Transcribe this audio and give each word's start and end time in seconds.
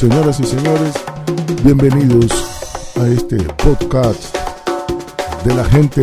señoras 0.00 0.40
y 0.40 0.44
señores, 0.44 0.94
bienvenidos 1.62 2.32
a 2.98 3.06
este 3.06 3.36
podcast 3.62 4.34
de 5.44 5.54
la 5.54 5.62
gente 5.66 6.00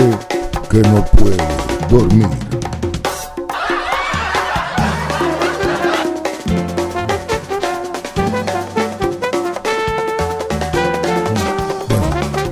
que 0.70 0.82
no 0.82 1.04
puede 1.04 1.38
dormir. 1.90 2.28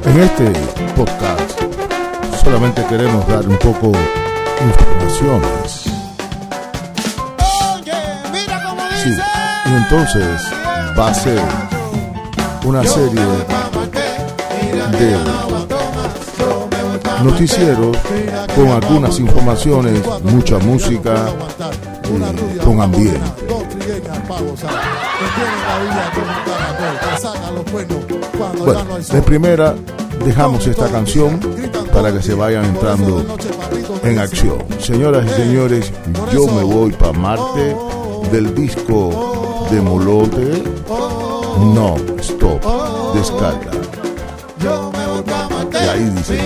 en 0.04 0.20
este 0.21 0.52
podcast 0.96 1.62
solamente 2.43 2.84
queremos 2.85 3.27
dar 3.27 3.48
un 3.48 3.57
poco 3.57 3.91
informaciones. 4.66 5.84
Sí, 9.04 9.16
y 9.66 9.76
entonces 9.76 10.65
va 10.98 11.09
a 11.09 11.13
ser 11.13 11.41
una 12.66 12.84
serie 12.84 13.22
de 14.99 15.18
noticieros 17.23 17.98
con 18.55 18.68
algunas 18.70 19.20
informaciones, 19.20 20.02
mucha 20.23 20.58
música, 20.59 21.27
eh, 22.04 22.59
con 22.63 22.81
ambiente. 22.81 23.20
Bueno, 28.57 28.98
de 28.98 29.21
primera 29.21 29.76
dejamos 30.23 30.66
esta 30.68 30.90
canción 30.90 31.40
para 31.93 32.12
que 32.13 32.21
se 32.21 32.34
vayan 32.34 32.66
entrando 32.66 33.26
en 34.04 34.20
acción. 34.20 34.63
Señoras 34.79 35.26
y 35.26 35.41
señores, 35.41 35.91
yo 36.32 36.48
me 36.48 36.63
voy 36.63 36.91
para 36.91 37.13
Marte 37.13 37.76
del 38.32 38.55
disco 38.55 39.45
de 39.70 39.82
Molote. 39.82 40.63
No, 41.74 41.96
stop, 42.20 42.62
descarga. 43.16 43.72
Y 45.74 45.88
ahí 45.88 46.10
dice 46.10 46.40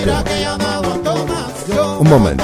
Un 2.00 2.10
momento. 2.10 2.44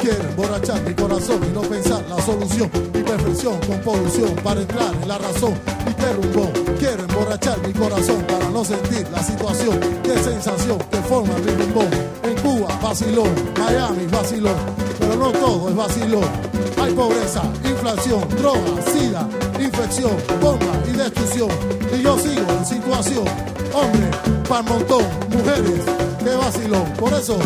Quiero 0.00 0.22
emborrachar 0.28 0.82
mi 0.82 0.94
corazón 0.94 1.40
y 1.48 1.52
no 1.54 1.60
pensar 1.62 2.02
la 2.08 2.20
solución. 2.22 2.70
Mi 2.92 3.02
perfección 3.02 3.58
con 3.66 3.80
polución 3.80 4.34
para 4.42 4.60
entrar 4.60 4.94
en 5.02 5.08
la 5.08 5.18
razón. 5.18 5.54
Mi 5.86 5.94
rumbo. 6.12 6.50
Quiero 6.78 7.04
emborrachar 7.04 7.58
mi 7.66 7.72
corazón 7.72 8.22
para 8.28 8.48
no 8.50 8.64
sentir 8.64 9.06
la 9.10 9.22
situación. 9.22 9.80
Qué 10.02 10.18
sensación 10.22 10.78
que 10.90 10.98
forma 10.98 11.34
mi 11.38 11.52
bombón. 11.52 11.88
En 12.22 12.34
Cuba, 12.42 12.78
vacilón. 12.82 13.30
Miami, 13.58 14.06
vacilón. 14.06 14.56
Pero 14.98 15.16
no 15.16 15.30
todo 15.32 15.68
es 15.70 15.76
vacilón. 15.76 16.43
Hay 16.84 16.92
pobreza, 16.92 17.42
inflación, 17.64 18.28
droga, 18.36 18.60
sida, 18.92 19.26
infección, 19.58 20.12
bomba 20.38 20.82
y 20.86 20.92
destrucción. 20.92 21.48
Y 21.96 22.02
yo 22.02 22.18
sigo 22.18 22.46
en 22.58 22.66
situación. 22.66 23.24
Hombre, 23.72 24.10
para 24.46 24.60
montón, 24.60 25.02
mujeres, 25.30 25.80
qué 26.22 26.34
vacilón. 26.36 26.84
Por 26.98 27.14
eso, 27.14 27.38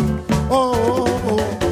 oh, 0.49 0.73
oh, 0.75 1.05
oh. 1.31 1.68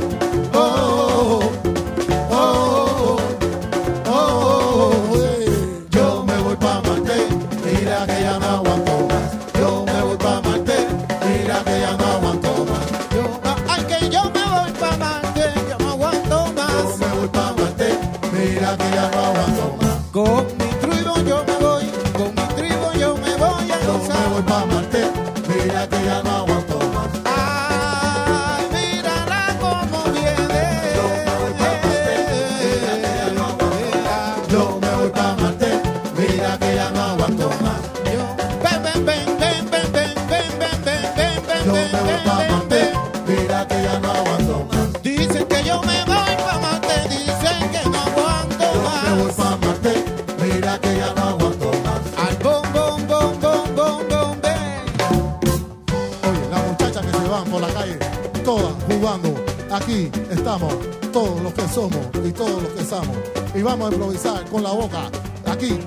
Estamos 60.05 60.73
todos 61.11 61.41
los 61.41 61.53
que 61.53 61.67
somos 61.67 61.99
y 62.23 62.31
todos 62.31 62.63
los 62.63 62.71
que 62.73 62.83
somos. 62.83 63.17
Y 63.55 63.61
vamos 63.61 63.89
a 63.89 63.93
improvisar 63.93 64.45
con 64.49 64.63
la 64.63 64.71
boca. 64.71 65.09
Aquí. 65.45 65.77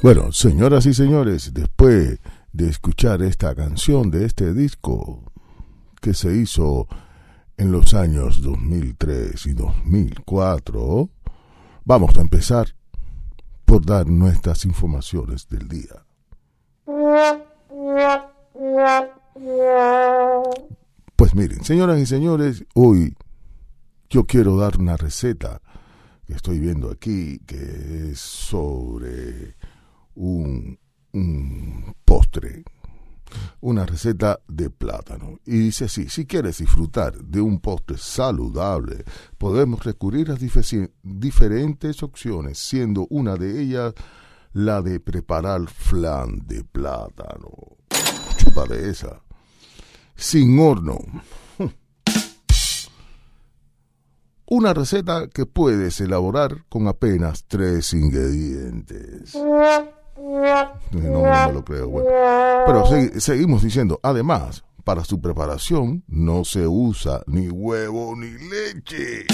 Bueno, 0.00 0.30
señoras 0.30 0.86
y 0.86 0.94
señores, 0.94 1.52
después 1.52 2.20
de 2.52 2.68
escuchar 2.68 3.20
esta 3.20 3.52
canción 3.56 4.12
de 4.12 4.26
este 4.26 4.54
disco 4.54 5.24
que 6.00 6.14
se 6.14 6.36
hizo 6.36 6.86
en 7.56 7.72
los 7.72 7.94
años 7.94 8.40
2003 8.40 9.46
y 9.46 9.54
2004, 9.54 11.10
vamos 11.84 12.16
a 12.16 12.20
empezar 12.20 12.68
por 13.64 13.84
dar 13.84 14.06
nuestras 14.06 14.64
informaciones 14.64 15.48
del 15.48 15.66
día. 15.66 16.04
Pues 21.16 21.34
miren, 21.34 21.64
señoras 21.64 21.98
y 21.98 22.06
señores, 22.06 22.64
hoy 22.74 23.16
yo 24.08 24.26
quiero 24.26 24.56
dar 24.56 24.78
una 24.78 24.96
receta 24.96 25.60
que 26.24 26.34
estoy 26.34 26.60
viendo 26.60 26.88
aquí, 26.88 27.40
que 27.46 28.12
es 28.12 28.20
sobre 28.20 29.57
un, 30.18 30.78
postre, 32.04 32.64
una 33.60 33.86
receta 33.86 34.40
de 34.48 34.70
plátano. 34.70 35.38
Y 35.46 35.58
dice 35.58 35.84
así, 35.86 36.08
si 36.08 36.26
quieres 36.26 36.58
disfrutar 36.58 37.16
de 37.18 37.40
un 37.40 37.60
postre 37.60 37.96
saludable, 37.98 39.04
podemos 39.38 39.84
recurrir 39.84 40.30
a 40.30 40.36
diferentes 41.02 42.02
opciones, 42.02 42.58
siendo 42.58 43.06
una 43.10 43.36
de 43.36 43.62
ellas 43.62 43.94
la 44.52 44.82
de 44.82 45.00
preparar 45.00 45.68
flan 45.68 46.46
de 46.46 46.64
plátano. 46.64 47.76
Chupa 48.36 48.64
de 48.64 48.90
esa. 48.90 49.22
Sin 50.16 50.58
horno. 50.58 50.98
Una 54.50 54.72
receta 54.72 55.28
que 55.28 55.44
puedes 55.44 56.00
elaborar 56.00 56.64
con 56.70 56.88
apenas 56.88 57.44
tres 57.46 57.92
ingredientes. 57.92 59.36
No, 60.18 61.22
me 61.22 61.52
lo 61.52 61.64
creo, 61.64 61.92
Pero 62.66 62.84
seguimos 63.20 63.62
diciendo, 63.62 64.00
además, 64.02 64.64
para 64.84 65.04
su 65.04 65.20
preparación 65.20 66.02
no 66.08 66.44
se 66.44 66.66
usa 66.66 67.22
ni 67.26 67.48
huevo 67.48 68.14
ni 68.16 68.30
leche. 68.30 69.26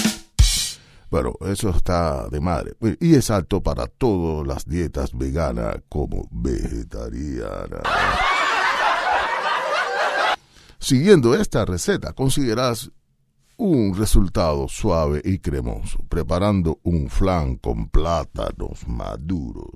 Bueno, 1.09 1.33
eso 1.47 1.69
está 1.69 2.27
de 2.29 2.41
madre. 2.41 2.75
Y 2.99 3.15
es 3.15 3.31
alto 3.31 3.61
para 3.63 3.87
todas 3.87 4.45
las 4.45 4.65
dietas 4.65 5.17
veganas 5.17 5.77
como 5.87 6.27
vegetarianas. 6.31 7.83
Siguiendo 10.77 11.33
esta 11.35 11.63
receta, 11.65 12.13
consideras 12.13 12.91
un 13.57 13.95
resultado 13.95 14.67
suave 14.67 15.21
y 15.23 15.39
cremoso, 15.39 15.99
preparando 16.09 16.79
un 16.83 17.09
flan 17.09 17.55
con 17.55 17.87
plátanos 17.87 18.85
maduros 18.87 19.71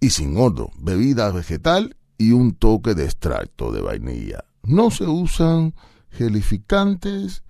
y 0.00 0.10
sin 0.10 0.36
otro, 0.38 0.70
bebida 0.78 1.30
vegetal 1.30 1.96
y 2.16 2.32
un 2.32 2.54
toque 2.54 2.94
de 2.94 3.04
extracto 3.04 3.70
de 3.70 3.82
vainilla. 3.82 4.44
No 4.62 4.90
se 4.90 5.04
usan 5.04 5.74
gelificantes 6.10 7.42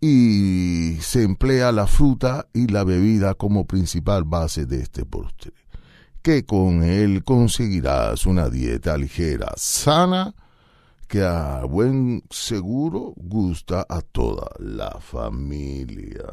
y 0.00 0.98
se 1.00 1.22
emplea 1.22 1.72
la 1.72 1.86
fruta 1.86 2.48
y 2.52 2.66
la 2.66 2.84
bebida 2.84 3.34
como 3.34 3.66
principal 3.66 4.24
base 4.24 4.66
de 4.66 4.82
este 4.82 5.04
postre, 5.04 5.52
que 6.20 6.44
con 6.44 6.82
él 6.82 7.24
conseguirás 7.24 8.26
una 8.26 8.50
dieta 8.50 8.98
ligera, 8.98 9.52
sana 9.56 10.34
que 11.08 11.22
a 11.22 11.64
buen 11.64 12.24
seguro 12.30 13.14
gusta 13.16 13.86
a 13.88 14.00
toda 14.00 14.50
la 14.58 14.98
familia. 15.00 16.24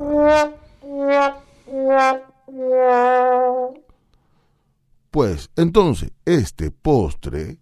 Pues 5.11 5.49
entonces, 5.55 6.11
este 6.25 6.71
postre, 6.71 7.59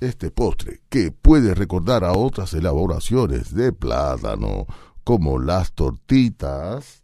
este 0.00 0.30
postre 0.30 0.80
que 0.88 1.10
puede 1.10 1.54
recordar 1.54 2.04
a 2.04 2.12
otras 2.12 2.54
elaboraciones 2.54 3.54
de 3.54 3.72
plátano, 3.72 4.66
como 5.04 5.38
las 5.38 5.72
tortitas, 5.72 7.02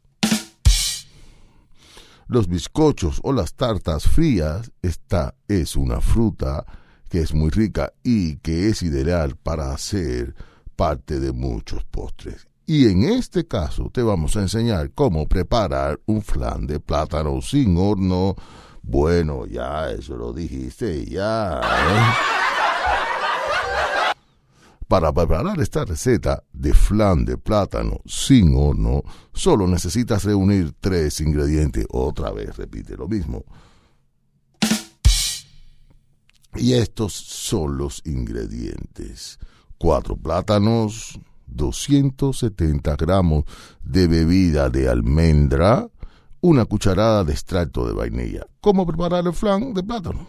los 2.28 2.48
bizcochos 2.48 3.20
o 3.22 3.32
las 3.32 3.54
tartas 3.54 4.04
frías, 4.04 4.70
esta 4.82 5.34
es 5.48 5.76
una 5.76 6.00
fruta 6.00 6.64
que 7.08 7.20
es 7.20 7.34
muy 7.34 7.50
rica 7.50 7.93
y 8.02 8.37
que 8.38 8.69
es 8.69 8.82
ideal 8.82 9.37
para 9.37 9.72
hacer 9.72 10.34
parte 10.76 11.20
de 11.20 11.32
muchos 11.32 11.84
postres. 11.84 12.48
Y 12.69 12.89
en 12.89 13.05
este 13.05 13.47
caso 13.47 13.91
te 13.93 14.03
vamos 14.03 14.37
a 14.37 14.41
enseñar 14.41 14.91
cómo 14.93 15.29
preparar 15.29 16.01
un 16.07 16.21
flan 16.21 16.67
de 16.67 16.81
plátano 16.81 17.41
sin 17.41 17.79
horno. 17.79 18.35
Bueno, 18.83 19.47
ya 19.47 19.89
eso 19.93 20.17
lo 20.17 20.33
dijiste, 20.33 21.07
ya. 21.07 21.61
¿eh? 21.61 22.15
Para 24.89 25.13
preparar 25.13 25.61
esta 25.61 25.85
receta 25.85 26.43
de 26.53 26.75
flan 26.75 27.25
de 27.25 27.39
plátano 27.39 28.01
sin 28.05 28.57
horno, 28.57 29.03
solo 29.33 29.69
necesitas 29.69 30.25
reunir 30.25 30.73
tres 30.81 31.21
ingredientes. 31.21 31.87
Otra 31.91 32.33
vez 32.33 32.57
repite 32.57 32.97
lo 32.97 33.07
mismo. 33.07 33.45
Y 36.57 36.73
estos 36.73 37.13
son 37.13 37.79
los 37.79 38.03
ingredientes. 38.05 39.39
Cuatro 39.79 40.17
plátanos, 40.17 41.21
270 41.46 42.96
gramos 42.96 43.44
de 43.82 44.06
bebida 44.06 44.70
de 44.70 44.88
almendra, 44.88 45.88
una 46.40 46.64
cucharada 46.64 47.25
de 47.25 47.32
extracto 47.32 47.87
de 47.87 47.94
vainilla. 47.94 48.46
¿Cómo 48.60 48.87
preparar 48.87 49.26
el 49.26 49.32
flan 49.32 49.75
de 49.75 49.82
plátano? 49.82 50.28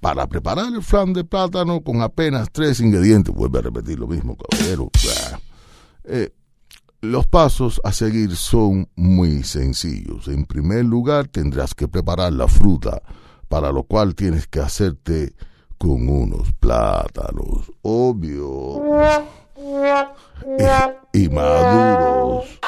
Para 0.00 0.26
preparar 0.28 0.72
el 0.72 0.82
flan 0.82 1.12
de 1.12 1.24
plátano 1.24 1.82
con 1.82 2.02
apenas 2.02 2.48
tres 2.52 2.80
ingredientes, 2.80 3.34
vuelve 3.34 3.58
a 3.58 3.62
repetir 3.62 3.98
lo 3.98 4.06
mismo, 4.06 4.36
caballero. 4.36 4.90
Eh, 6.04 6.30
los 7.00 7.26
pasos 7.26 7.80
a 7.84 7.92
seguir 7.92 8.34
son 8.36 8.88
muy 8.96 9.42
sencillos. 9.42 10.28
En 10.28 10.44
primer 10.44 10.84
lugar, 10.84 11.28
tendrás 11.28 11.74
que 11.74 11.88
preparar 11.88 12.32
la 12.32 12.48
fruta 12.48 13.02
para 13.48 13.72
lo 13.72 13.82
cual 13.84 14.14
tienes 14.14 14.46
que 14.46 14.60
hacerte 14.60 15.34
con 15.78 16.08
unos 16.08 16.52
plátanos, 16.54 17.72
obvio, 17.82 18.82
y, 21.12 21.28
maduros. 21.28 22.58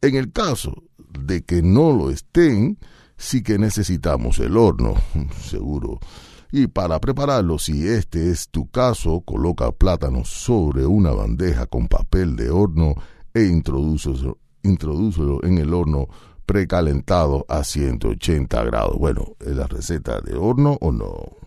En 0.00 0.14
el 0.14 0.32
caso 0.32 0.82
de 0.98 1.42
que 1.42 1.62
no 1.62 1.92
lo 1.92 2.10
estén, 2.10 2.78
sí 3.16 3.42
que 3.42 3.58
necesitamos 3.58 4.38
el 4.38 4.56
horno, 4.56 4.94
seguro. 5.42 5.98
Y 6.50 6.66
para 6.68 6.98
prepararlo, 6.98 7.58
si 7.58 7.86
este 7.86 8.30
es 8.30 8.48
tu 8.48 8.70
caso, 8.70 9.20
coloca 9.20 9.70
plátanos 9.72 10.28
sobre 10.28 10.86
una 10.86 11.10
bandeja 11.10 11.66
con 11.66 11.88
papel 11.88 12.36
de 12.36 12.50
horno 12.50 12.94
e 13.34 13.44
introdúcelo 13.44 14.38
en 15.42 15.58
el 15.58 15.74
horno 15.74 16.08
precalentado 16.46 17.44
a 17.48 17.62
180 17.62 18.64
grados. 18.64 18.96
Bueno, 18.98 19.36
¿es 19.40 19.54
la 19.54 19.66
receta 19.66 20.22
de 20.22 20.34
horno 20.36 20.78
o 20.80 20.90
no? 20.90 21.37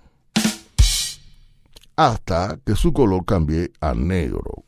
Hasta 2.03 2.57
que 2.65 2.75
su 2.75 2.93
color 2.93 3.25
cambie 3.25 3.73
a 3.79 3.93
negro. 3.93 4.65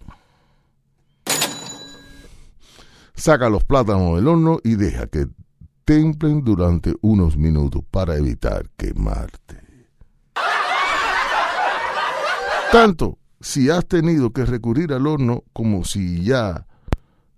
Saca 3.15 3.49
los 3.49 3.63
plátanos 3.63 4.17
del 4.17 4.27
horno 4.27 4.59
y 4.63 4.75
deja 4.75 5.07
que 5.07 5.25
templen 5.83 6.43
durante 6.43 6.93
unos 7.01 7.35
minutos 7.35 7.81
para 7.89 8.17
evitar 8.17 8.69
quemarte. 8.77 9.63
Tanto 12.71 13.17
si 13.41 13.71
has 13.71 13.87
tenido 13.87 14.29
que 14.31 14.45
recurrir 14.45 14.93
al 14.93 15.07
horno 15.07 15.43
como 15.53 15.85
si 15.85 16.23
ya 16.23 16.67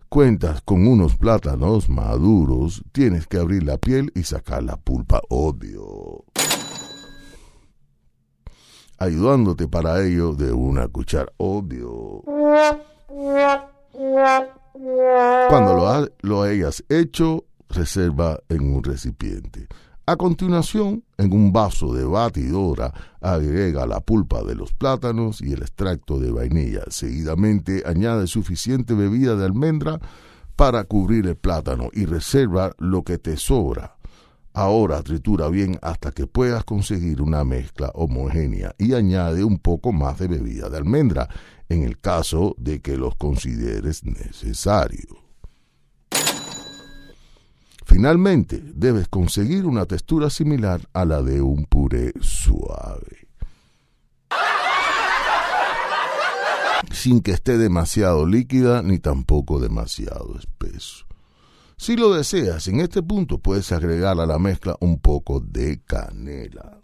cuentas 0.10 0.62
con 0.66 0.88
unos 0.88 1.16
plátanos 1.16 1.88
maduros, 1.88 2.84
tienes 2.92 3.28
que 3.28 3.38
abrir 3.38 3.64
la 3.64 3.78
piel 3.78 4.12
y 4.14 4.24
sacar 4.24 4.62
la 4.62 4.76
pulpa, 4.76 5.22
obvio. 5.30 6.25
Ayudándote 8.98 9.68
para 9.68 10.04
ello 10.04 10.34
de 10.34 10.52
una 10.52 10.88
cuchara, 10.88 11.32
obvio. 11.38 12.24
Cuando 15.50 16.10
lo, 16.22 16.42
hayas 16.42 16.84
hecho, 16.90 17.46
reserva 17.70 18.40
en 18.50 18.74
un 18.76 18.84
recipiente. 18.84 19.68
A 20.08 20.18
continuación, 20.18 21.04
en 21.18 21.34
un 21.34 21.52
vaso 21.52 21.94
de 21.94 22.06
batidora, 22.06 22.94
agrega 23.22 23.88
la 23.88 24.02
pulpa 24.02 24.44
de 24.44 24.54
los 24.54 24.72
plátanos 24.72 25.42
y 25.42 25.54
el 25.54 25.62
extracto 25.64 26.20
de 26.20 26.32
vainilla. 26.32 26.84
Seguidamente, 26.90 27.84
añade 27.86 28.28
suficiente 28.28 28.94
bebida 28.94 29.36
de 29.36 29.46
almendra 29.46 30.00
para 30.56 30.84
cubrir 30.84 31.26
el 31.28 31.36
plátano 31.36 31.90
y 31.92 32.06
reserva 32.06 32.74
lo 32.78 33.04
que 33.04 33.18
te 33.18 33.36
sobra. 33.36 33.95
Ahora 34.58 35.04
tritura 35.04 35.50
bien 35.50 35.78
hasta 35.82 36.14
que 36.14 36.28
puedas 36.28 36.64
conseguir 36.64 37.22
una 37.22 37.44
mezcla 37.44 37.92
homogénea 37.94 38.74
y 38.78 38.94
añade 38.94 39.44
un 39.44 39.60
poco 39.60 39.92
más 39.92 40.18
de 40.18 40.30
bebida 40.30 40.70
de 40.70 40.78
almendra 40.78 41.28
en 41.68 41.84
el 41.84 42.00
caso 42.00 42.56
de 42.58 42.80
que 42.82 42.96
los 42.96 43.18
consideres 43.18 44.06
necesario. 44.06 45.26
Finalmente, 47.86 48.62
debes 48.74 49.10
conseguir 49.10 49.66
una 49.66 49.86
textura 49.88 50.30
similar 50.30 50.80
a 50.94 51.04
la 51.04 51.22
de 51.22 51.42
un 51.42 51.66
puré 51.66 52.14
suave. 52.22 53.28
Sin 56.94 57.20
que 57.20 57.32
esté 57.32 57.58
demasiado 57.58 58.26
líquida 58.26 58.82
ni 58.82 59.00
tampoco 59.00 59.60
demasiado 59.60 60.40
espeso. 60.40 61.06
Si 61.78 61.96
lo 61.96 62.14
deseas, 62.14 62.68
en 62.68 62.80
este 62.80 63.04
punto 63.04 63.38
puedes 63.38 63.72
agregar 63.72 64.20
a 64.20 64.26
la 64.26 64.40
mezcla 64.40 64.76
un 64.80 65.00
poco 65.00 65.42
de 65.42 65.82
canela. 65.86 66.80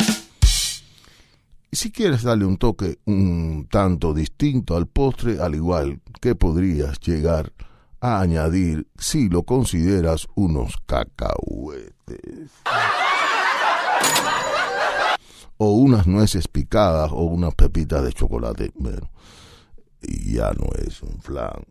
Si 1.71 1.91
quieres 1.91 2.23
darle 2.23 2.45
un 2.45 2.57
toque 2.57 2.99
un 3.05 3.67
tanto 3.71 4.13
distinto 4.13 4.75
al 4.75 4.87
postre, 4.87 5.39
al 5.39 5.55
igual 5.55 6.01
que 6.19 6.35
podrías 6.35 6.99
llegar 6.99 7.53
a 8.01 8.19
añadir 8.19 8.87
si 8.97 9.29
lo 9.29 9.43
consideras 9.43 10.27
unos 10.35 10.75
cacahuetes. 10.85 12.51
O 15.57 15.71
unas 15.75 16.07
nueces 16.07 16.49
picadas 16.49 17.11
o 17.11 17.21
unas 17.21 17.55
pepitas 17.55 18.03
de 18.03 18.11
chocolate. 18.11 18.71
Bueno, 18.75 19.09
ya 20.01 20.51
no 20.51 20.67
es 20.85 21.01
un 21.01 21.21
flan. 21.21 21.63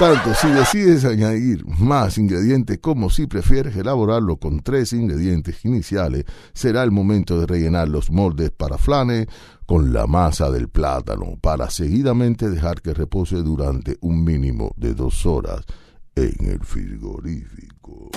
Tanto 0.00 0.32
si 0.32 0.48
decides 0.48 1.04
añadir 1.04 1.62
más 1.66 2.16
ingredientes 2.16 2.78
como 2.78 3.10
si 3.10 3.26
prefieres 3.26 3.76
elaborarlo 3.76 4.38
con 4.38 4.60
tres 4.60 4.94
ingredientes 4.94 5.62
iniciales, 5.62 6.24
será 6.54 6.84
el 6.84 6.90
momento 6.90 7.38
de 7.38 7.46
rellenar 7.46 7.86
los 7.90 8.10
moldes 8.10 8.50
para 8.50 8.78
flanes 8.78 9.26
con 9.66 9.92
la 9.92 10.06
masa 10.06 10.50
del 10.50 10.70
plátano 10.70 11.36
para 11.42 11.68
seguidamente 11.68 12.48
dejar 12.48 12.80
que 12.80 12.94
repose 12.94 13.42
durante 13.42 13.98
un 14.00 14.24
mínimo 14.24 14.72
de 14.78 14.94
dos 14.94 15.26
horas 15.26 15.66
en 16.14 16.48
el 16.48 16.60
frigorífico. 16.60 18.08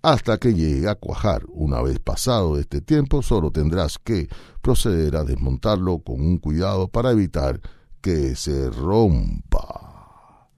Hasta 0.00 0.38
que 0.38 0.54
llegue 0.54 0.88
a 0.88 0.94
cuajar. 0.94 1.42
Una 1.50 1.82
vez 1.82 1.98
pasado 1.98 2.58
este 2.58 2.80
tiempo, 2.80 3.20
solo 3.20 3.50
tendrás 3.50 3.98
que 3.98 4.28
proceder 4.62 5.14
a 5.14 5.24
desmontarlo 5.24 5.98
con 5.98 6.22
un 6.22 6.38
cuidado 6.38 6.88
para 6.88 7.10
evitar 7.10 7.60
que 8.02 8.36
se 8.36 8.68
rompa. 8.68 10.48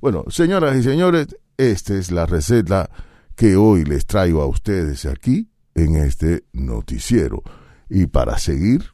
Bueno, 0.00 0.24
señoras 0.28 0.76
y 0.76 0.82
señores, 0.82 1.28
esta 1.56 1.94
es 1.94 2.10
la 2.10 2.26
receta 2.26 2.90
que 3.34 3.56
hoy 3.56 3.84
les 3.84 4.06
traigo 4.06 4.42
a 4.42 4.46
ustedes 4.46 5.04
aquí 5.04 5.50
en 5.74 5.96
este 5.96 6.44
noticiero. 6.52 7.42
Y 7.88 8.06
para 8.06 8.38
seguir, 8.38 8.84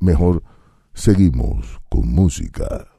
mejor 0.00 0.42
seguimos 0.92 1.80
con 1.88 2.08
música. 2.08 2.91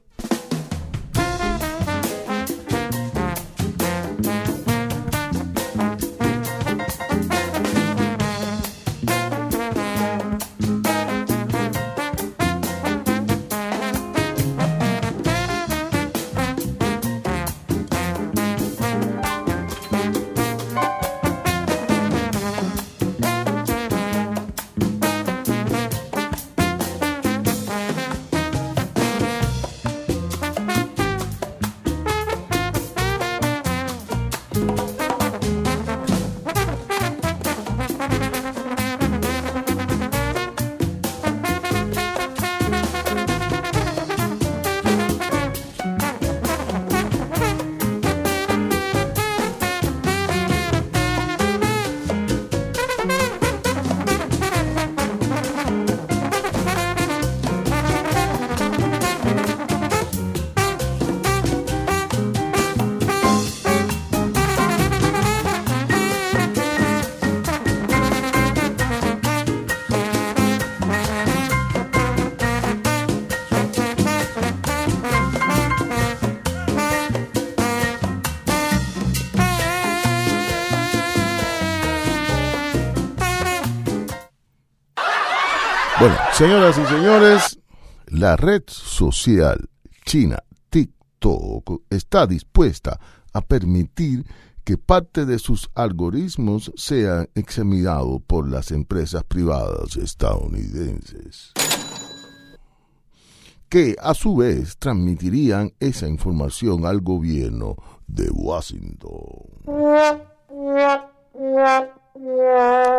Señoras 86.34 86.78
y 86.80 86.86
señores, 86.86 87.60
la 88.08 88.36
red 88.36 88.64
social 88.68 89.70
china 90.06 90.38
TikTok 90.70 91.84
está 91.90 92.26
dispuesta 92.26 93.00
a 93.34 93.42
permitir 93.42 94.26
que 94.64 94.78
parte 94.78 95.26
de 95.26 95.38
sus 95.40 95.70
algoritmos 95.76 96.72
sean 96.76 97.30
examinados 97.36 98.22
por 98.26 98.50
las 98.50 98.72
empresas 98.72 99.24
privadas 99.24 99.96
estadounidenses, 99.98 101.52
que 103.70 103.96
a 104.02 104.14
su 104.14 104.38
vez 104.38 104.78
transmitirían 104.78 105.74
esa 105.80 106.08
información 106.08 106.86
al 106.86 107.02
gobierno 107.02 107.76
de 108.08 108.30
Washington. 108.32 109.20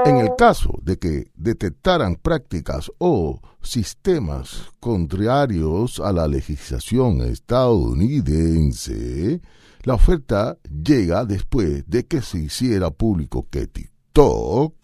En 0.05 0.19
el 0.19 0.37
caso 0.37 0.79
de 0.83 0.99
que 0.99 1.31
detectaran 1.35 2.17
prácticas 2.17 2.93
o 2.99 3.41
sistemas 3.63 4.71
contrarios 4.81 5.99
a 6.01 6.13
la 6.13 6.29
legislación 6.29 7.23
estadounidense, 7.23 9.41
la 9.85 9.95
oferta 9.95 10.59
llega 10.69 11.25
después 11.25 11.85
de 11.87 12.07
que 12.07 12.21
se 12.21 12.39
hiciera 12.39 12.91
público 12.91 13.49
que 13.51 13.67
TikTok 13.67 14.75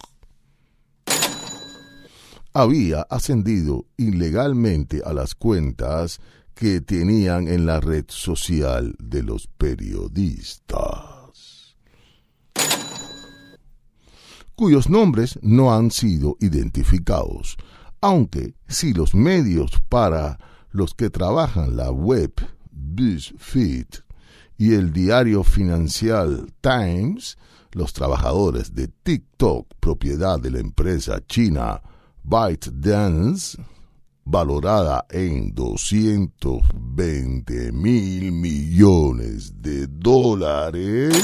había 2.53 3.01
ascendido 3.03 3.85
ilegalmente 3.97 5.01
a 5.05 5.13
las 5.13 5.35
cuentas 5.35 6.19
que 6.53 6.81
tenían 6.81 7.47
en 7.47 7.65
la 7.65 7.79
red 7.79 8.05
social 8.09 8.93
de 8.99 9.23
los 9.23 9.47
periodistas, 9.47 11.20
cuyos 14.61 14.89
nombres 14.91 15.39
no 15.41 15.73
han 15.73 15.89
sido 15.89 16.37
identificados, 16.39 17.57
aunque 17.99 18.53
si 18.67 18.93
los 18.93 19.15
medios 19.15 19.71
para 19.89 20.37
los 20.69 20.93
que 20.93 21.09
trabajan 21.09 21.75
la 21.75 21.89
web 21.89 22.31
BuzzFeed 22.69 23.87
y 24.59 24.75
el 24.75 24.93
diario 24.93 25.43
Financial 25.43 26.53
Times, 26.61 27.39
los 27.71 27.91
trabajadores 27.93 28.75
de 28.75 28.87
TikTok, 28.87 29.65
propiedad 29.79 30.39
de 30.39 30.51
la 30.51 30.59
empresa 30.59 31.25
china 31.25 31.81
ByteDance, 32.21 33.57
valorada 34.25 35.07
en 35.09 35.55
220 35.55 37.71
mil 37.71 38.31
millones 38.31 39.59
de 39.59 39.87
dólares, 39.87 41.15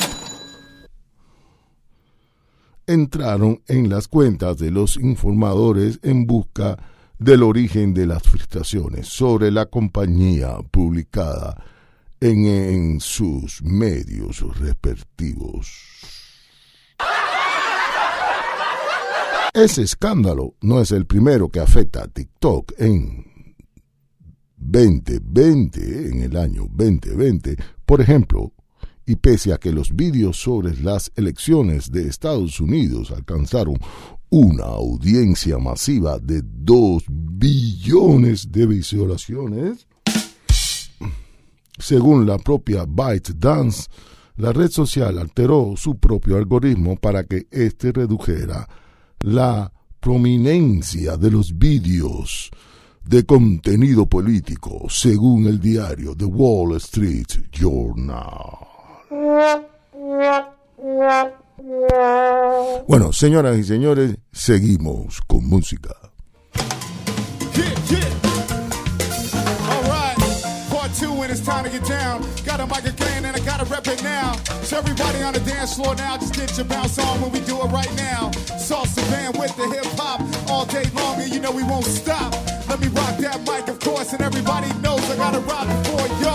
entraron 2.88 3.62
en 3.68 3.90
las 3.90 4.08
cuentas 4.08 4.58
de 4.58 4.72
los 4.72 4.98
informadores 4.98 6.00
en 6.02 6.26
busca 6.26 6.78
del 7.20 7.44
origen 7.44 7.94
de 7.94 8.06
las 8.06 8.24
frustraciones 8.24 9.08
sobre 9.08 9.52
la 9.52 9.66
compañía 9.66 10.58
publicada 10.72 11.64
en, 12.20 13.00
sus 13.00 13.62
medios 13.62 14.42
respectivos. 14.60 15.70
Ese 19.54 19.84
escándalo 19.84 20.56
no 20.62 20.82
es 20.82 20.92
el 20.92 21.06
primero 21.06 21.50
que 21.50 21.60
afecta 21.60 22.04
a 22.04 22.08
TikTok 22.08 22.74
en 22.78 23.54
2020, 24.58 26.10
en 26.10 26.22
el 26.22 26.38
año 26.38 26.68
2020. 26.72 27.58
Por 27.86 28.02
ejemplo, 28.02 28.52
y 29.08 29.16
pese 29.16 29.54
a 29.54 29.58
que 29.58 29.72
los 29.72 29.96
vídeos 29.96 30.38
sobre 30.38 30.76
las 30.76 31.12
elecciones 31.16 31.90
de 31.90 32.10
Estados 32.10 32.60
Unidos 32.60 33.10
alcanzaron 33.12 33.78
una 34.30 34.66
audiencia 34.66 35.58
masiva 35.58 36.20
de 36.20 36.42
2 36.44 37.06
billones 37.08 38.52
de 38.52 38.68
visualizaciones, 38.68 39.88
según 41.80 42.26
la 42.26 42.38
propia 42.38 42.84
ByteDance, 42.86 43.88
la 44.36 44.52
red 44.52 44.70
social 44.70 45.18
alteró 45.20 45.76
su 45.78 45.98
propio 45.98 46.36
algoritmo 46.36 46.98
para 46.98 47.24
que 47.24 47.48
éste 47.50 47.94
redujera 47.94 48.68
la 49.22 49.72
prominencia 50.02 51.16
de 51.16 51.32
los 51.32 51.58
vídeos 51.58 52.52
de 53.06 53.24
contenido 53.24 54.06
político, 54.06 54.88
según 54.90 55.48
el 55.48 55.62
diario 55.62 56.14
The 56.14 56.26
Wall 56.26 56.76
Street 56.76 57.28
Journal. 57.54 58.77
Bueno, 62.88 63.12
señoras 63.12 63.58
y 63.58 63.64
señores, 63.64 64.18
seguimos 64.32 65.22
con 65.28 65.48
música. 65.48 65.96
two 70.98 71.14
when 71.14 71.30
it's 71.30 71.42
time 71.42 71.64
to 71.64 71.70
get 71.70 71.86
down. 71.86 72.26
Got 72.44 72.60
a 72.60 72.66
mic 72.66 72.86
again 72.86 73.26
and 73.26 73.36
I 73.36 73.40
gotta 73.40 73.66
rep 73.66 73.88
it 73.88 74.02
now. 74.04 74.34
So 74.64 74.78
everybody 74.78 75.22
on 75.22 75.34
the 75.34 75.40
dance 75.42 75.76
floor 75.76 75.96
now, 75.96 76.18
just 76.18 76.34
get 76.34 76.58
your 76.58 76.66
bounce 76.66 76.98
on 76.98 77.22
when 77.22 77.32
we 77.32 77.40
do 77.42 77.56
it 77.62 77.70
right 77.70 77.94
now. 77.96 78.32
Salsa 78.58 79.04
band 79.12 79.38
with 79.38 79.56
the 79.56 79.68
hip 79.70 79.86
hop 79.98 80.22
all 80.50 80.66
day 80.66 80.86
long, 80.96 81.22
and 81.22 81.32
you 81.34 81.40
know 81.40 81.52
we 81.52 81.64
won't 81.64 81.86
stop. 81.86 82.34
Let 82.68 82.80
me 82.80 82.88
rock 82.88 83.18
that 83.18 83.40
mic, 83.46 83.68
of 83.68 83.80
course, 83.80 84.14
and 84.14 84.22
everybody 84.22 84.70
knows 84.82 85.04
I 85.10 85.16
gotta 85.18 85.40
rock 85.40 85.68
for 85.86 86.08
y'all. 86.24 86.27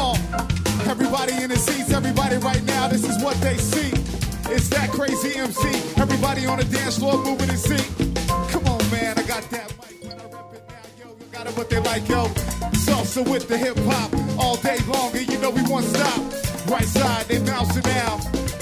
Everybody 1.62 1.80
in 1.80 1.84
the 1.84 1.84
seats, 1.84 1.92
everybody 1.92 2.36
right 2.38 2.64
now, 2.64 2.88
this 2.88 3.04
is 3.04 3.22
what 3.22 3.36
they 3.40 3.56
see. 3.56 3.90
It's 4.52 4.68
that 4.70 4.90
crazy 4.90 5.38
MC. 5.38 5.68
Everybody 6.00 6.46
on 6.46 6.58
the 6.58 6.64
dance 6.64 6.98
floor 6.98 7.22
moving 7.22 7.48
his 7.48 7.62
seat. 7.62 7.86
Come 8.50 8.66
on, 8.66 8.78
man, 8.90 9.18
I 9.18 9.22
got 9.22 9.42
that 9.50 9.70
mic. 9.78 10.02
When 10.02 10.18
I 10.18 10.24
rep 10.24 10.54
it 10.54 10.64
now, 10.68 10.82
yo, 10.98 11.06
you 11.18 11.26
got 11.30 11.46
it 11.46 11.56
what 11.56 11.70
they 11.70 11.78
like, 11.80 12.08
yo. 12.08 12.26
Salsa 12.82 13.28
with 13.28 13.48
the 13.48 13.56
hip 13.56 13.78
hop 13.86 14.12
all 14.38 14.56
day 14.56 14.78
long, 14.88 15.14
and 15.16 15.28
you 15.28 15.38
know 15.38 15.50
we 15.50 15.62
won't 15.62 15.84
stop. 15.86 16.18
Right 16.68 16.84
side, 16.84 17.26
they 17.26 17.38
bouncing 17.38 17.84
now. 17.84 18.16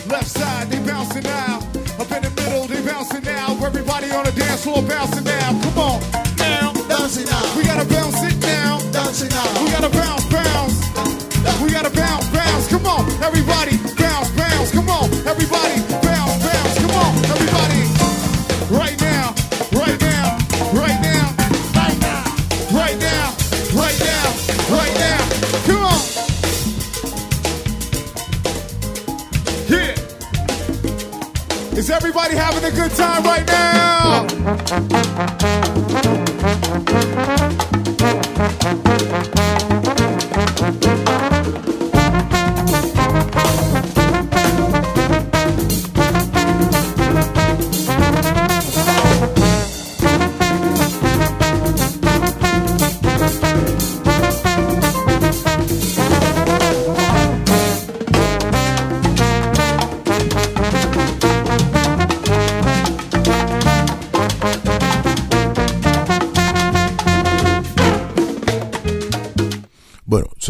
Left 0.09 0.29
side, 0.29 0.69
they 0.69 0.81
bouncing 0.87 1.23
now. 1.23 1.59
Up 1.99 2.11
in 2.13 2.23
the 2.23 2.33
middle, 2.37 2.67
they 2.67 2.83
bouncing 2.85 3.25
now. 3.25 3.57
Everybody 3.65 4.11
on 4.11 4.25
the 4.25 4.33
dance 4.33 4.65
floor 4.65 4.83
bouncing 4.83 5.25
now. 5.25 5.49
Come 5.63 5.79
on, 5.79 6.01
now. 6.37 6.73
Bouncing 6.89 7.27
now. 7.27 7.57
We 7.57 7.65
gotta 7.65 7.89
bounce 7.89 8.23
it 8.23 8.37
now. 8.41 8.79
Bouncing 8.93 9.31
now. 9.31 9.65
We 9.65 9.71
gotta 9.71 9.91
bounce, 9.91 10.25
bounce. 10.27 11.20
We 11.71 11.75
gotta 11.75 11.95
bounce, 11.95 12.27
bounce. 12.31 12.67
Come 12.67 12.85
on, 12.85 13.09
everybody, 13.23 13.77
bounce, 13.97 14.29
bounce. 14.33 14.73
Come 14.73 14.91
on, 14.91 15.09
everybody, 15.25 15.81
bounce, 16.03 16.43
bounce. 16.43 16.79
Come 16.81 16.91
on, 16.91 17.15
everybody. 17.31 17.87
Right 18.75 19.01
now, 19.01 19.33
right 19.71 20.01
now, 20.01 20.37
right 20.75 21.01
now, 21.01 21.31
right 22.75 22.99
now, 22.99 23.31
right 23.73 23.99
now, 24.03 24.35
right 24.69 24.95
now. 24.99 25.19
Come 25.65 25.83
on. 25.87 26.01
Yeah. 29.69 29.95
Is 31.79 31.89
everybody 31.89 32.35
having 32.35 32.65
a 32.65 32.73
good 32.73 32.91
time 32.97 33.23
right 33.23 33.47
now? 33.47 34.27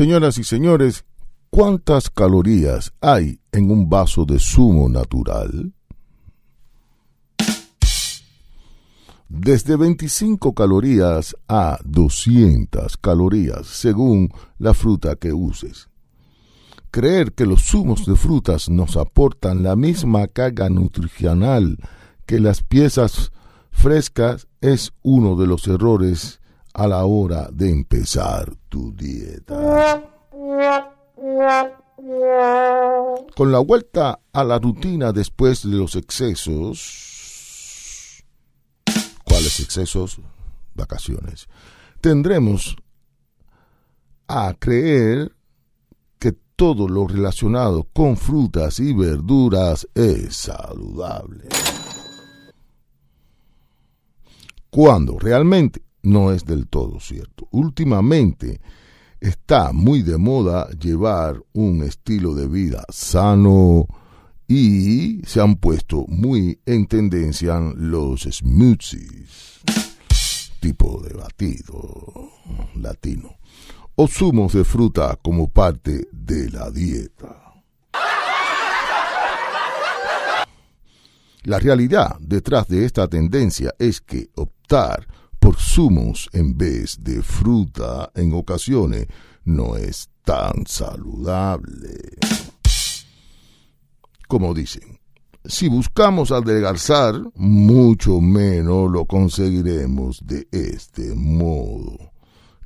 Señoras 0.00 0.38
y 0.38 0.44
señores, 0.44 1.04
¿cuántas 1.50 2.08
calorías 2.08 2.94
hay 3.02 3.38
en 3.52 3.70
un 3.70 3.90
vaso 3.90 4.24
de 4.24 4.38
zumo 4.38 4.88
natural? 4.88 5.74
Desde 9.28 9.76
25 9.76 10.54
calorías 10.54 11.36
a 11.48 11.78
200 11.84 12.96
calorías 12.96 13.66
según 13.66 14.30
la 14.56 14.72
fruta 14.72 15.16
que 15.16 15.34
uses. 15.34 15.90
Creer 16.90 17.34
que 17.34 17.44
los 17.44 17.60
zumos 17.68 18.06
de 18.06 18.16
frutas 18.16 18.70
nos 18.70 18.96
aportan 18.96 19.62
la 19.62 19.76
misma 19.76 20.28
carga 20.28 20.70
nutricional 20.70 21.76
que 22.24 22.40
las 22.40 22.62
piezas 22.62 23.32
frescas 23.70 24.48
es 24.62 24.94
uno 25.02 25.36
de 25.36 25.46
los 25.46 25.68
errores 25.68 26.39
a 26.74 26.86
la 26.86 27.04
hora 27.04 27.48
de 27.52 27.70
empezar 27.70 28.52
tu 28.68 28.92
dieta. 28.92 29.54
Con 33.36 33.52
la 33.52 33.58
vuelta 33.58 34.20
a 34.32 34.44
la 34.44 34.58
rutina 34.58 35.12
después 35.12 35.62
de 35.62 35.76
los 35.76 35.96
excesos, 35.96 37.04
¿cuáles 39.24 39.60
excesos? 39.60 40.20
vacaciones, 40.74 41.48
tendremos 42.00 42.76
a 44.26 44.54
creer 44.58 45.32
que 46.18 46.32
todo 46.56 46.88
lo 46.88 47.06
relacionado 47.06 47.84
con 47.92 48.16
frutas 48.16 48.80
y 48.80 48.92
verduras 48.92 49.88
es 49.94 50.36
saludable. 50.36 51.48
Cuando 54.70 55.18
realmente 55.18 55.82
no 56.02 56.32
es 56.32 56.44
del 56.44 56.68
todo 56.68 57.00
cierto. 57.00 57.48
Últimamente 57.50 58.60
está 59.20 59.72
muy 59.72 60.02
de 60.02 60.16
moda 60.16 60.68
llevar 60.70 61.42
un 61.52 61.82
estilo 61.82 62.34
de 62.34 62.48
vida 62.48 62.84
sano 62.88 63.86
y 64.48 65.20
se 65.26 65.40
han 65.40 65.56
puesto 65.56 66.06
muy 66.08 66.60
en 66.66 66.86
tendencia 66.86 67.60
los 67.76 68.22
smoothies, 68.22 69.60
tipo 70.60 71.00
de 71.02 71.14
batido 71.14 72.30
latino 72.74 73.40
o 74.02 74.08
zumos 74.08 74.54
de 74.54 74.64
fruta 74.64 75.18
como 75.22 75.48
parte 75.48 76.08
de 76.10 76.48
la 76.50 76.70
dieta. 76.70 77.52
La 81.42 81.58
realidad 81.58 82.16
detrás 82.18 82.66
de 82.68 82.86
esta 82.86 83.08
tendencia 83.08 83.74
es 83.78 84.00
que 84.00 84.30
optar 84.36 85.06
por 85.40 85.56
zumos 85.56 86.28
en 86.32 86.56
vez 86.56 86.98
de 87.02 87.22
fruta 87.22 88.12
en 88.14 88.34
ocasiones 88.34 89.08
no 89.44 89.76
es 89.76 90.10
tan 90.24 90.66
saludable. 90.66 91.98
Como 94.28 94.54
dicen, 94.54 95.00
si 95.44 95.68
buscamos 95.68 96.30
adelgazar, 96.30 97.14
mucho 97.34 98.20
menos 98.20 98.90
lo 98.90 99.06
conseguiremos 99.06 100.20
de 100.24 100.46
este 100.52 101.14
modo. 101.14 102.12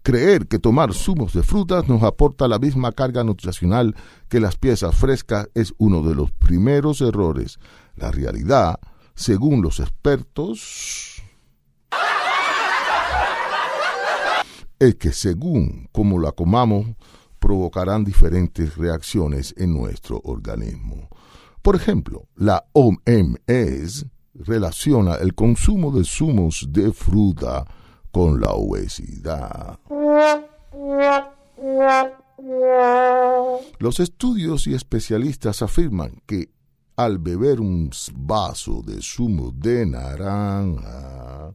Creer 0.02 0.48
que 0.48 0.58
tomar 0.58 0.92
zumos 0.92 1.32
de 1.32 1.42
frutas 1.42 1.88
nos 1.88 2.02
aporta 2.02 2.48
la 2.48 2.58
misma 2.58 2.92
carga 2.92 3.24
nutricional 3.24 3.94
que 4.28 4.40
las 4.40 4.56
piezas 4.56 4.94
frescas 4.94 5.48
es 5.54 5.72
uno 5.78 6.02
de 6.02 6.14
los 6.14 6.30
primeros 6.32 7.00
errores. 7.00 7.58
La 7.96 8.10
realidad, 8.10 8.78
según 9.14 9.62
los 9.62 9.80
expertos, 9.80 11.22
es 14.78 14.96
que 14.96 15.12
según 15.12 15.88
como 15.92 16.18
la 16.20 16.32
comamos, 16.32 16.87
provocarán 17.38 18.04
diferentes 18.04 18.76
reacciones 18.76 19.54
en 19.56 19.74
nuestro 19.74 20.20
organismo. 20.24 21.08
Por 21.62 21.76
ejemplo, 21.76 22.28
la 22.37 22.64
OMS 22.72 24.06
relaciona 24.34 25.14
el 25.14 25.34
consumo 25.34 25.90
de 25.92 26.04
zumos 26.04 26.66
de 26.70 26.92
fruta 26.92 27.64
con 28.10 28.40
la 28.40 28.50
obesidad. 28.52 29.78
Los 33.78 34.00
estudios 34.00 34.66
y 34.66 34.74
especialistas 34.74 35.62
afirman 35.62 36.22
que 36.26 36.50
al 36.96 37.18
beber 37.18 37.60
un 37.60 37.90
vaso 38.14 38.82
de 38.82 39.02
zumo 39.02 39.50
de 39.52 39.84
naranja, 39.84 41.52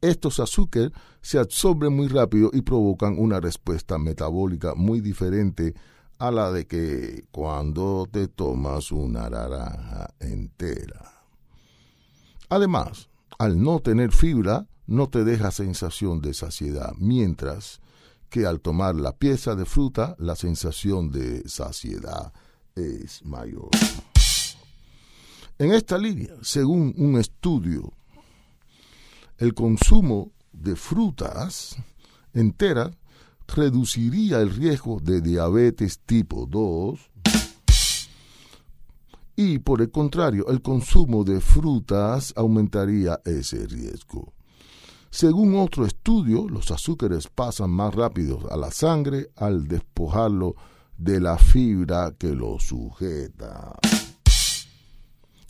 estos 0.00 0.40
azúcares 0.40 0.92
se 1.20 1.38
absorben 1.38 1.94
muy 1.94 2.08
rápido 2.08 2.50
y 2.52 2.62
provocan 2.62 3.16
una 3.18 3.40
respuesta 3.40 3.98
metabólica 3.98 4.74
muy 4.74 5.00
diferente 5.00 5.74
a 6.18 6.30
la 6.30 6.50
de 6.50 6.66
que 6.66 7.24
cuando 7.30 8.08
te 8.10 8.28
tomas 8.28 8.90
una 8.90 9.28
naranja 9.30 10.14
entera. 10.20 11.24
Además, 12.48 13.08
al 13.38 13.62
no 13.62 13.80
tener 13.80 14.12
fibra, 14.12 14.66
no 14.86 15.08
te 15.08 15.22
deja 15.22 15.50
sensación 15.50 16.20
de 16.20 16.34
saciedad, 16.34 16.92
mientras 16.98 17.80
que 18.30 18.46
al 18.46 18.60
tomar 18.60 18.94
la 18.94 19.16
pieza 19.16 19.54
de 19.54 19.64
fruta, 19.64 20.16
la 20.18 20.34
sensación 20.34 21.10
de 21.10 21.48
saciedad 21.48 22.32
es 22.74 23.24
mayor. 23.24 23.70
En 25.58 25.72
esta 25.72 25.98
línea, 25.98 26.34
según 26.42 26.94
un 26.96 27.18
estudio, 27.18 27.92
el 29.38 29.54
consumo 29.54 30.32
de 30.52 30.76
frutas 30.76 31.76
enteras 32.32 32.90
reduciría 33.46 34.40
el 34.40 34.50
riesgo 34.50 35.00
de 35.00 35.20
diabetes 35.20 36.00
tipo 36.00 36.46
2, 36.46 37.10
y 39.36 39.60
por 39.60 39.80
el 39.80 39.90
contrario, 39.92 40.48
el 40.48 40.60
consumo 40.60 41.22
de 41.22 41.40
frutas 41.40 42.32
aumentaría 42.36 43.20
ese 43.24 43.68
riesgo. 43.68 44.34
Según 45.10 45.54
otro 45.56 45.86
estudio, 45.86 46.48
los 46.48 46.72
azúcares 46.72 47.28
pasan 47.28 47.70
más 47.70 47.94
rápido 47.94 48.40
a 48.50 48.56
la 48.56 48.72
sangre 48.72 49.30
al 49.36 49.68
despojarlo 49.68 50.56
de 50.96 51.20
la 51.20 51.38
fibra 51.38 52.16
que 52.18 52.34
lo 52.34 52.58
sujeta. 52.58 53.78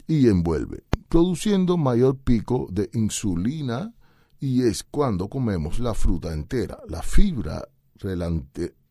Y 0.07 0.29
envuelve, 0.29 0.85
produciendo 1.09 1.77
mayor 1.77 2.19
pico 2.19 2.67
de 2.71 2.91
insulina 2.93 3.93
y 4.41 4.63
es 4.63 4.85
cuando 4.85 5.29
comemos 5.29 5.81
la 5.81 5.95
fruta 5.95 6.33
entera. 6.33 6.79
La 6.89 7.03
fibra 7.03 7.67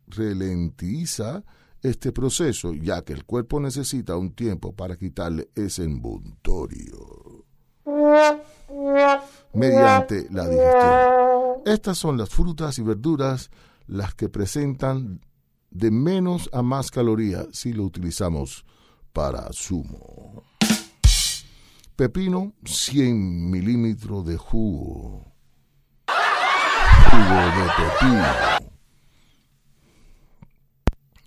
ralentiza 0.07 1.43
este 1.81 2.11
proceso, 2.11 2.73
ya 2.73 3.03
que 3.03 3.13
el 3.13 3.25
cuerpo 3.25 3.59
necesita 3.59 4.17
un 4.17 4.33
tiempo 4.33 4.73
para 4.73 4.97
quitarle 4.97 5.49
ese 5.55 5.83
embuntorio 5.83 7.45
mediante 9.53 10.27
la 10.31 10.47
digestión. 10.47 11.61
Estas 11.65 11.97
son 11.97 12.17
las 12.17 12.29
frutas 12.29 12.77
y 12.79 12.83
verduras 12.83 13.49
las 13.87 14.13
que 14.15 14.29
presentan 14.29 15.21
de 15.71 15.91
menos 15.91 16.49
a 16.53 16.61
más 16.61 16.91
calorías 16.91 17.47
si 17.51 17.73
lo 17.73 17.83
utilizamos 17.83 18.65
para 19.13 19.47
zumo. 19.53 20.56
Pepino, 21.97 22.53
100 22.63 23.49
milímetros 23.49 24.23
de 24.23 24.37
jugo. 24.37 25.33
Jugo 27.09 27.35
de 27.35 27.67
pepino 27.75 28.67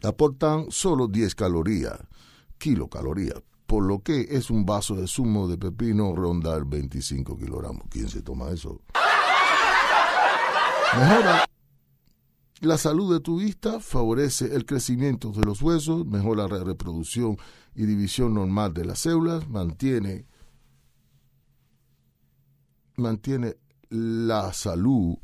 aportan 0.05 0.71
solo 0.71 1.09
10 1.09 1.35
calorías, 1.35 1.99
kilocalorías, 2.57 3.43
por 3.67 3.85
lo 3.85 3.99
que 3.99 4.29
es 4.31 4.49
un 4.49 4.65
vaso 4.65 4.95
de 4.95 5.09
zumo 5.09 5.49
de 5.49 5.59
pepino 5.59 6.15
rondar 6.15 6.65
25 6.65 7.37
kilogramos. 7.37 7.83
¿Quién 7.91 8.09
se 8.09 8.23
toma 8.23 8.51
eso? 8.51 8.81
Mejora 10.97 11.45
la 12.61 12.79
salud 12.79 13.13
de 13.13 13.19
tu 13.19 13.41
vista, 13.41 13.81
favorece 13.81 14.55
el 14.55 14.65
crecimiento 14.67 15.33
de 15.33 15.45
los 15.45 15.63
huesos, 15.63 16.07
mejora 16.07 16.47
la 16.47 16.63
reproducción 16.63 17.39
y 17.75 17.87
división 17.87 18.35
normal 18.35 18.73
de 18.73 18.85
las 18.85 19.01
células, 19.01 19.49
mantiene, 19.49 20.27
mantiene 22.97 23.57
la 23.91 24.53
salud 24.53 25.17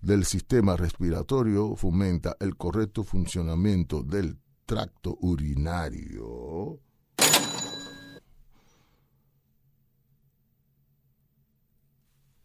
del 0.00 0.24
sistema 0.24 0.76
respiratorio, 0.76 1.76
fomenta 1.76 2.36
el 2.40 2.56
correcto 2.56 3.04
funcionamiento 3.04 4.02
del 4.02 4.38
tracto 4.66 5.16
urinario. 5.20 6.80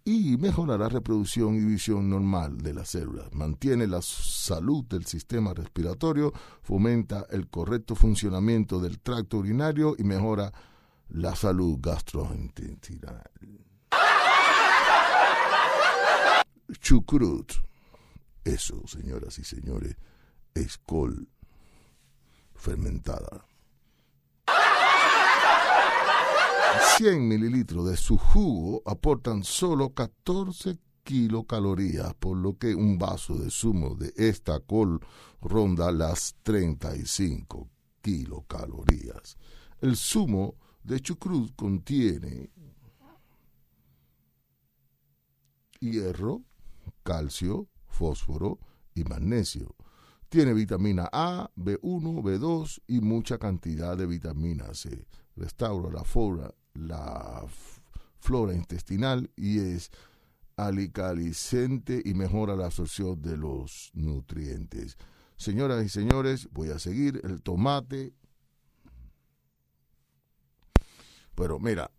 y 0.07 0.37
mejora 0.37 0.77
la 0.77 0.87
reproducción 0.87 1.55
y 1.55 1.65
visión 1.65 2.09
normal 2.09 2.59
de 2.59 2.73
las 2.73 2.91
células, 2.91 3.27
mantiene 3.33 3.87
la 3.87 4.01
salud 4.01 4.85
del 4.85 5.05
sistema 5.05 5.53
respiratorio, 5.53 6.31
fomenta 6.61 7.25
el 7.29 7.49
correcto 7.49 7.93
funcionamiento 7.93 8.79
del 8.79 9.01
tracto 9.01 9.39
urinario 9.39 9.95
y 9.97 10.05
mejora 10.05 10.53
la 11.09 11.35
salud 11.35 11.79
gastrointestinal. 11.81 13.66
Chucrut. 16.79 17.53
Eso, 18.43 18.85
señoras 18.87 19.39
y 19.39 19.43
señores, 19.43 19.95
es 20.53 20.77
col 20.77 21.27
fermentada. 22.55 23.45
100 26.97 27.27
mililitros 27.27 27.89
de 27.89 27.97
su 27.97 28.17
jugo 28.17 28.81
aportan 28.85 29.43
solo 29.43 29.93
14 29.93 30.79
kilocalorías, 31.03 32.13
por 32.15 32.37
lo 32.37 32.57
que 32.57 32.75
un 32.75 32.97
vaso 32.97 33.37
de 33.37 33.49
zumo 33.49 33.95
de 33.95 34.13
esta 34.15 34.59
col 34.59 34.99
ronda 35.41 35.91
las 35.91 36.35
35 36.43 37.69
kilocalorías. 38.01 39.37
El 39.81 39.95
zumo 39.95 40.55
de 40.83 40.99
chucrut 40.99 41.55
contiene 41.55 42.49
hierro, 45.79 46.43
calcio, 47.07 47.69
fósforo 47.87 48.59
y 48.93 49.05
magnesio. 49.05 49.73
Tiene 50.27 50.53
vitamina 50.53 51.07
A, 51.13 51.49
B1, 51.55 52.21
B2 52.21 52.81
y 52.85 52.99
mucha 52.99 53.37
cantidad 53.37 53.95
de 53.95 54.05
vitamina 54.05 54.73
C. 54.73 55.07
Restaura 55.37 55.89
la 55.89 56.03
flora, 56.03 56.53
la 56.73 57.45
flora 58.19 58.53
intestinal 58.53 59.31
y 59.37 59.59
es 59.59 59.89
alicalicente 60.57 62.01
y 62.03 62.13
mejora 62.13 62.57
la 62.57 62.65
absorción 62.65 63.21
de 63.21 63.37
los 63.37 63.89
nutrientes. 63.93 64.97
Señoras 65.37 65.85
y 65.85 65.89
señores, 65.89 66.49
voy 66.51 66.71
a 66.71 66.79
seguir 66.79 67.21
el 67.23 67.41
tomate. 67.41 68.13
Pero 71.35 71.57
mira, 71.57 71.89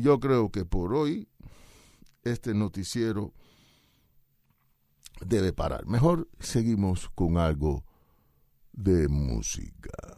yo 0.00 0.18
creo 0.18 0.50
que 0.50 0.64
por 0.64 0.94
hoy 0.94 1.28
este 2.22 2.54
noticiero 2.54 3.32
debe 5.20 5.52
parar. 5.52 5.86
Mejor 5.86 6.28
seguimos 6.40 7.08
con 7.14 7.38
algo 7.38 7.84
de 8.72 9.08
música. 9.08 10.11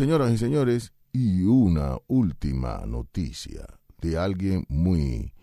Señoras 0.00 0.30
y 0.30 0.38
señores, 0.38 0.94
y 1.12 1.42
una 1.42 1.98
última 2.06 2.86
noticia 2.86 3.66
de 3.98 4.16
alguien 4.16 4.64
muy 4.70 5.34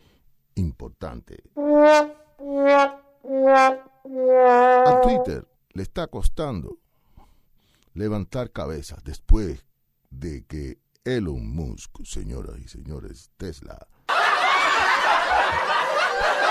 importante. 0.55 1.43
A 4.83 5.01
Twitter 5.03 5.47
le 5.73 5.83
está 5.83 6.07
costando 6.07 6.79
levantar 7.93 8.49
cabezas 8.51 9.03
después 9.03 9.63
de 10.09 10.43
que 10.45 10.79
Elon 11.05 11.47
Musk, 11.47 12.03
señoras 12.03 12.57
y 12.57 12.67
señores, 12.67 13.29
Tesla, 13.37 13.87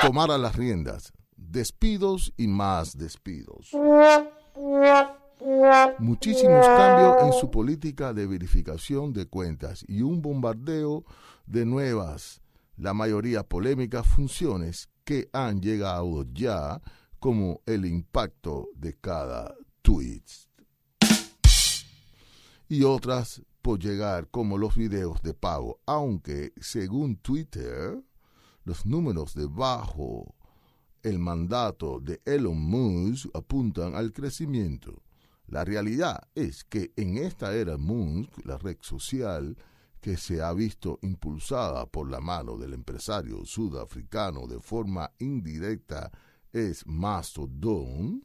tomara 0.01 0.39
las 0.39 0.55
riendas. 0.55 1.13
Despidos 1.37 2.33
y 2.37 2.47
más 2.47 2.97
despidos 2.97 3.73
muchísimos 5.99 6.67
cambios 6.67 7.23
en 7.23 7.33
su 7.41 7.51
política 7.51 8.13
de 8.13 8.27
verificación 8.27 9.13
de 9.13 9.27
cuentas 9.27 9.85
y 9.89 10.03
un 10.03 10.23
bombardeo 10.23 11.05
de 11.47 11.65
nuevas, 11.65 12.41
la 12.77 12.95
mayoría 12.95 13.43
polémicas 13.43 14.07
funciones 14.07 14.89
que 15.05 15.29
han 15.33 15.61
llegado 15.61 16.25
ya 16.33 16.81
como 17.19 17.61
el 17.67 17.87
impacto 17.87 18.69
de 18.75 18.95
cada 18.95 19.55
tweet. 19.83 20.25
Y 22.69 22.83
otras 22.83 23.43
por 23.63 23.79
llegar 23.79 24.29
como 24.29 24.59
los 24.59 24.77
videos 24.77 25.23
de 25.23 25.35
pago, 25.35 25.81
aunque 25.87 26.53
según 26.61 27.17
Twitter, 27.17 28.03
los 28.65 28.87
números 28.87 29.35
debajo 29.35 30.35
el 31.03 31.21
mandato 31.21 32.01
de 32.01 32.21
Elon 32.25 32.61
Musk 32.61 33.29
apuntan 33.35 33.95
al 33.95 34.13
crecimiento. 34.13 35.03
La 35.49 35.65
realidad 35.65 36.29
es 36.35 36.65
que 36.65 36.93
en 36.97 37.19
esta 37.19 37.55
era 37.55 37.77
Musk, 37.77 38.45
la 38.45 38.59
red 38.59 38.79
social 38.81 39.57
que 40.01 40.17
se 40.17 40.43
ha 40.43 40.53
visto 40.53 40.99
impulsada 41.03 41.87
por 41.87 42.11
la 42.11 42.21
mano 42.21 42.57
del 42.57 42.75
empresario 42.75 43.45
sudafricano 43.45 44.47
de 44.47 44.61
forma 44.61 45.13
indirecta 45.19 46.11
es 46.53 46.87
Mastodon. 46.87 48.25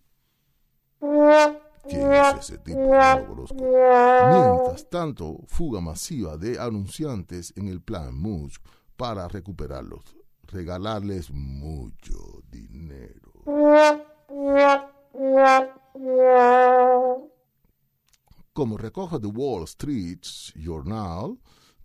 ¿Quién 1.00 2.14
es 2.14 2.36
ese 2.40 2.58
tipo? 2.60 2.80
Mientras 2.80 4.90
tanto, 4.90 5.40
fuga 5.48 5.82
masiva 5.82 6.38
de 6.38 6.60
anunciantes 6.60 7.54
en 7.56 7.68
el 7.68 7.82
plan 7.82 8.16
Musk 8.16 8.62
para 8.96 9.28
recuperarlos, 9.28 10.16
regalarles 10.44 11.32
mucho 11.32 12.44
dinero. 12.52 13.32
Como 18.54 18.78
recoge 18.78 19.20
The 19.20 19.28
Wall 19.28 19.64
Street 19.64 20.22
Journal, 20.56 21.38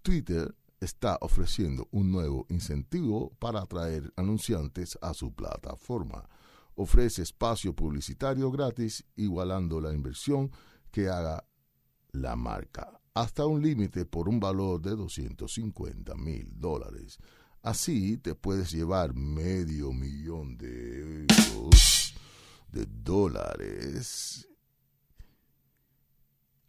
Twitter 0.03 0.55
está 0.81 1.19
ofreciendo 1.21 1.88
un 1.90 2.12
nuevo 2.12 2.47
incentivo 2.49 3.33
para 3.38 3.62
atraer 3.62 4.12
anunciantes 4.16 4.99
a 5.01 5.14
su 5.14 5.33
plataforma. 5.33 6.29
Ofrece 6.75 7.23
espacio 7.23 7.75
publicitario 7.75 8.51
gratis 8.51 9.05
igualando 9.16 9.81
la 9.81 9.92
inversión 9.92 10.51
que 10.90 11.09
haga 11.09 11.45
la 12.12 12.37
marca, 12.37 13.01
hasta 13.14 13.47
un 13.47 13.62
límite 13.62 14.05
por 14.05 14.29
un 14.29 14.38
valor 14.40 14.81
de 14.81 14.97
250 14.97 16.14
mil 16.16 16.53
dólares. 16.59 17.19
Así 17.62 18.19
te 18.19 18.35
puedes 18.35 18.71
llevar 18.71 19.14
medio 19.14 19.92
millón 19.92 20.57
de 20.57 21.27
euros 21.27 22.06
de 22.72 22.87
dólares 22.87 24.48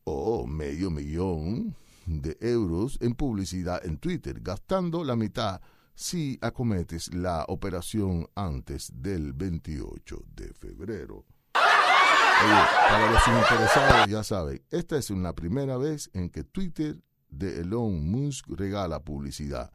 o 0.03 0.47
medio 0.47 0.89
millón 0.89 1.75
de 2.05 2.38
euros 2.39 2.97
en 3.01 3.13
publicidad 3.13 3.86
en 3.86 3.97
Twitter, 3.97 4.39
gastando 4.41 5.03
la 5.03 5.15
mitad 5.15 5.62
si 5.93 6.38
acometes 6.41 7.13
la 7.13 7.43
operación 7.47 8.29
antes 8.36 8.91
del 8.93 9.33
28 9.33 10.23
de 10.36 10.53
febrero. 10.53 11.25
para 12.88 13.12
los 13.12 13.27
interesados, 13.27 14.07
ya 14.07 14.23
saben, 14.23 14.63
esta 14.69 14.97
es 14.97 15.10
una 15.10 15.33
primera 15.33 15.77
vez 15.77 16.10
en 16.13 16.29
que 16.29 16.43
Twitter 16.43 17.01
de 17.29 17.62
Elon 17.62 18.10
Musk 18.10 18.47
regala 18.49 19.03
publicidad. 19.03 19.71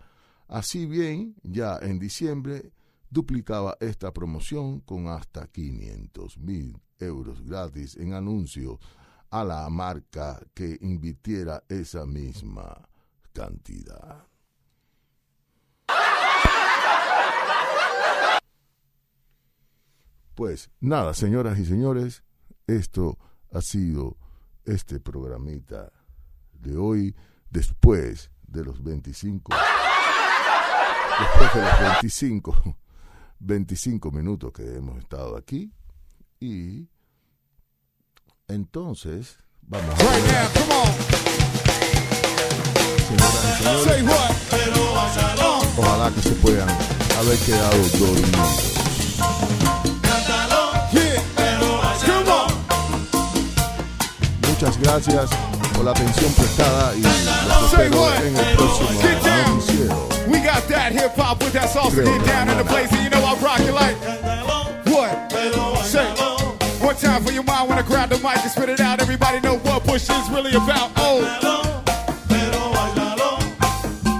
Así 0.49 0.87
bien, 0.87 1.35
ya 1.43 1.79
en 1.83 1.99
diciembre 1.99 2.73
duplicaba 3.13 3.77
esta 3.79 4.11
promoción 4.11 4.81
con 4.81 5.07
hasta 5.09 5.47
500 5.47 6.39
mil 6.39 6.81
euros 6.99 7.43
gratis 7.45 7.95
en 7.97 8.15
anuncio 8.15 8.81
a 9.29 9.45
la 9.45 9.69
marca 9.69 10.41
que 10.55 10.79
invirtiera 10.81 11.63
esa 11.69 12.07
misma 12.07 12.89
cantidad. 13.35 14.27
Pues 20.35 20.71
nada, 20.81 21.13
señoras 21.13 21.59
y 21.59 21.67
señores, 21.67 22.25
esto 22.67 23.19
ha 23.53 23.61
sido 23.61 24.17
este 24.65 25.01
programita 25.01 25.93
de 26.55 26.79
hoy 26.79 27.15
después 27.51 28.31
de 28.47 28.65
los 28.65 28.83
25 28.83 29.53
después 31.21 31.55
de 31.55 31.61
los 31.61 31.81
25 32.03 32.77
25 33.45 34.11
minutos 34.13 34.53
que 34.53 34.63
hemos 34.63 34.99
estado 34.99 35.37
aquí 35.37 35.73
y 36.39 36.89
entonces 38.47 39.39
vamos 39.63 39.95
a 39.99 40.05
ver. 40.05 40.23
ojalá 45.77 46.11
que 46.15 46.23
se 46.23 46.35
puedan 46.37 46.69
haber 47.19 47.39
quedado 47.39 47.77
dormidos. 47.99 48.73
Muchas 54.49 54.79
gracias 54.79 55.31
por 55.75 55.85
la 55.85 55.91
atención 55.91 56.33
prestada 56.35 56.95
y 56.95 57.03
los 57.03 57.73
espero 57.73 58.15
en 58.15 58.37
el 58.37 58.57
próximo 58.57 58.91
noticiero. 58.93 60.12
We 60.31 60.41
got 60.41 60.63
that 60.69 60.93
hip 60.93 61.15
hop 61.17 61.41
with 61.43 61.53
that 61.53 61.69
salsa. 61.71 62.05
Get 62.05 62.27
down 62.27 62.49
in 62.49 62.59
the 62.59 62.65
place, 62.65 62.93
and 62.93 63.03
you 63.03 63.11
know 63.11 63.25
I 63.25 63.35
rock 63.43 63.61
it 63.61 63.73
like. 63.73 63.97
What? 64.87 65.33
Say? 65.85 66.07
One 66.85 66.97
time 66.97 67.25
for 67.25 67.33
your 67.33 67.45
mind 67.45 67.69
when 67.69 67.79
I 67.79 67.83
grab 67.83 68.09
the 68.09 68.19
mic 68.19 68.39
and 68.39 68.51
spit 68.51 68.69
it 68.69 68.81
out. 68.81 69.01
Everybody 69.01 69.41
know 69.41 69.59
what 69.59 69.85
Bush 69.85 70.09
is 70.11 70.31
really 70.31 70.55
about. 70.55 70.91
Oh. 70.97 71.21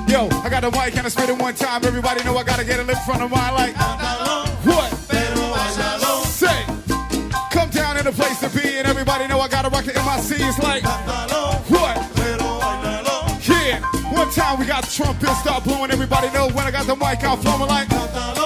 Yo, 0.09 0.29
I 0.43 0.49
got 0.51 0.61
the 0.61 0.71
mic 0.71 0.97
and 0.97 1.07
I 1.07 1.09
spit 1.09 1.31
it 1.31 1.39
one 1.39 1.55
time. 1.55 1.85
Everybody 1.85 2.23
know 2.25 2.37
I 2.37 2.45
gotta 2.45 2.65
get 2.65 2.79
a 2.79 2.83
in 2.83 2.97
from 3.07 3.19
the 3.19 3.29
mine 3.29 3.55
like. 3.55 3.77
What? 4.65 4.93
Say. 6.27 6.65
Come 7.51 7.71
down 7.71 7.97
in 7.97 8.05
the 8.05 8.13
place 8.13 8.41
to 8.41 8.49
be, 8.51 8.77
and 8.79 8.87
everybody 8.87 9.27
know 9.27 9.41
I 9.41 9.49
gotta 9.49 9.71
rock 9.71 9.85
the 9.85 9.93
MIC. 9.95 10.41
It's 10.41 10.59
like. 10.59 10.85
What? 11.71 11.82
we 14.59 14.67
got 14.67 14.89
trumpets, 14.89 15.41
start 15.41 15.65
blowing. 15.65 15.91
Everybody 15.91 16.31
know 16.31 16.49
when 16.49 16.67
I 16.67 16.71
got 16.71 16.87
the 16.87 16.97
mic 16.97 17.23
out, 17.23 17.43
flowing 17.43 17.69
like. 17.69 18.42